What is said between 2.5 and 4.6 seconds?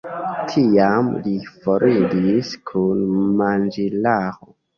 kun manĝilaro.